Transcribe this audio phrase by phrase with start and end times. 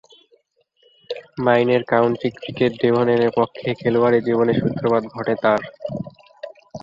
[1.45, 5.61] Minor county ক্রিকেটে ডেভনের পক্ষে খেলোয়াড়ী জীবনের সূত্রপাত ঘটে তার।